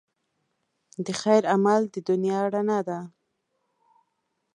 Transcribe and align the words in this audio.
د 1.05 1.07
خیر 1.21 1.43
عمل 1.53 1.81
د 1.93 1.95
دنیا 2.09 2.39
رڼا 2.53 2.79
ده. 2.87 2.99